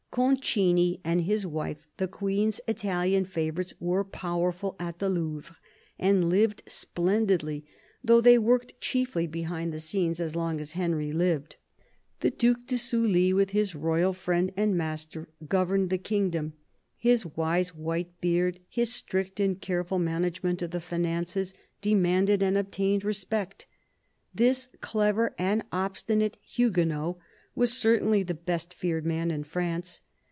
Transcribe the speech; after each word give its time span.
Concini 0.13 0.99
and 1.05 1.21
his 1.21 1.47
wife, 1.47 1.87
the 1.95 2.05
Queen's 2.05 2.59
Italian 2.67 3.23
favourites, 3.23 3.73
were 3.79 4.03
powerful 4.03 4.75
at 4.77 4.99
the 4.99 5.07
Louvre 5.07 5.55
and 5.97 6.27
lived 6.27 6.63
splendidly, 6.67 7.63
though 8.03 8.19
they 8.19 8.37
worked 8.37 8.77
chiefly 8.81 9.25
behind 9.25 9.71
the 9.71 9.79
scenes 9.79 10.19
as 10.19 10.35
long 10.35 10.59
as 10.59 10.73
Henry 10.73 11.13
lived. 11.13 11.55
The 12.19 12.29
Due 12.29 12.55
de 12.55 12.77
Sully, 12.77 13.31
with 13.31 13.51
his 13.51 13.73
royal 13.73 14.11
friend 14.11 14.51
and 14.57 14.75
master, 14.75 15.29
governed 15.47 15.89
the 15.89 15.97
kingdom. 15.97 16.55
His 16.97 17.25
wise 17.25 17.73
white 17.73 18.19
beard, 18.19 18.59
his 18.67 18.93
strict 18.93 19.39
and 19.39 19.61
careful 19.61 19.97
management 19.97 20.61
of 20.61 20.71
the 20.71 20.81
finances, 20.81 21.53
demanded 21.81 22.43
and 22.43 22.57
obtained 22.57 23.05
re 23.05 23.13
spect. 23.13 23.65
This 24.35 24.67
clever 24.81 25.33
and 25.37 25.63
obstinate 25.71 26.35
Huguenot 26.41 27.15
was 27.53 27.73
certainly 27.75 28.23
the 28.23 28.33
best 28.33 28.73
feared 28.73 29.05
man 29.05 29.29
in 29.29 29.43
France. 29.43 29.99